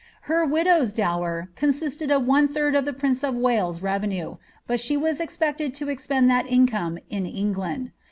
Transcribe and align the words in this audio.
Her 0.21 0.43
widow's 0.43 0.93
dower 0.93 1.51
consisted 1.55 2.09
of 2.09 2.25
one 2.25 2.47
third 2.47 2.73
of 2.73 2.85
the 2.85 2.91
prince 2.91 3.23
of 3.23 3.35
Wales' 3.35 3.83
revenue, 3.83 4.37
but 4.65 4.79
she 4.79 4.97
was 4.97 5.21
ex« 5.21 5.37
pccted 5.37 5.75
to 5.75 5.89
expend 5.89 6.27
that 6.27 6.47
income 6.49 6.97
in 7.11 7.27
England. 7.27 7.91